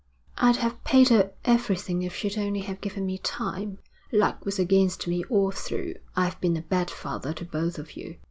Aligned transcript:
'I'd 0.39 0.55
have 0.55 0.83
paid 0.83 1.09
her 1.09 1.31
everything 1.45 2.01
if 2.01 2.15
she'd 2.15 2.35
only 2.35 2.61
have 2.61 2.81
given 2.81 3.05
me 3.05 3.19
time. 3.19 3.77
Luck 4.11 4.43
was 4.45 4.57
against 4.57 5.07
me 5.07 5.23
all 5.25 5.51
through. 5.51 5.93
I've 6.15 6.41
been 6.41 6.57
a 6.57 6.63
bad 6.63 6.89
father 6.89 7.33
to 7.35 7.45
both 7.45 7.77
of 7.77 7.91
you.' 7.95 8.17